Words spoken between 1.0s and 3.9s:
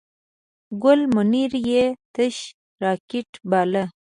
منیر یې تش راکات باله.